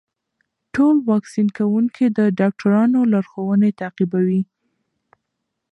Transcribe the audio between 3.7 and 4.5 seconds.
تعقیبوي.